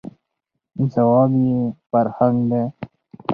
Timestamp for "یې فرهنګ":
1.45-2.37